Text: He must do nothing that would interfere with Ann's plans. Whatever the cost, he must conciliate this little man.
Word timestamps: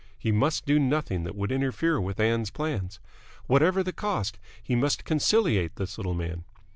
He 0.17 0.31
must 0.31 0.65
do 0.65 0.79
nothing 0.79 1.25
that 1.25 1.35
would 1.35 1.51
interfere 1.51 2.01
with 2.01 2.19
Ann's 2.19 2.49
plans. 2.49 2.99
Whatever 3.45 3.83
the 3.83 3.93
cost, 3.93 4.39
he 4.63 4.73
must 4.75 5.05
conciliate 5.05 5.75
this 5.75 5.95
little 5.95 6.15
man. 6.15 6.43